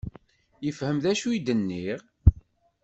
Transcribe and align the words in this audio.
Yefhem 0.63 0.97
d 1.03 1.05
acu 1.11 1.27
i 1.31 1.39
d-nniɣ? 1.39 1.99